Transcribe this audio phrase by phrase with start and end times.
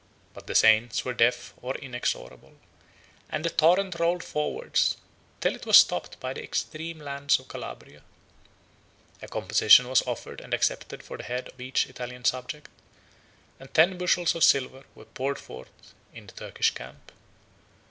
[0.33, 2.55] But the saints were deaf or inexorable;
[3.29, 4.97] and the torrent rolled forwards,
[5.41, 8.01] till it was stopped by the extreme land of Calabria.
[9.19, 12.67] 33 A composition was offered and accepted for the head of each Italian subject;
[13.59, 15.69] and ten bushels of silver were poured forth
[16.15, 17.11] in the Turkish camp.